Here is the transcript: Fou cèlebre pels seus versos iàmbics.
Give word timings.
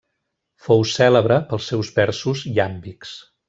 Fou 0.67 0.81
cèlebre 0.93 1.37
pels 1.51 1.69
seus 1.73 1.93
versos 2.01 2.43
iàmbics. 2.57 3.17